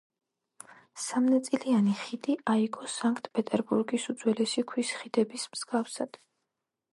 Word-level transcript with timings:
სამნაწილიანი 1.07 1.93
ხიდი 1.99 2.35
აიგო 2.53 2.87
სანქტ-პეტერბურგის 2.93 4.09
უძველესი 4.15 4.65
ქვის 4.73 4.95
ხიდების 5.03 5.47
მსგავსად. 5.55 6.21